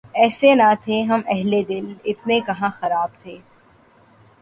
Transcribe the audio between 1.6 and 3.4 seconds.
دل، اتنے کہاں خراب تھے